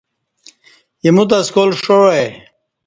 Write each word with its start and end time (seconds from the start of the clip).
ایموتہ 1.03 1.37
سکال 1.47 1.69
ݜاع 1.81 2.03
آئی 2.17 2.27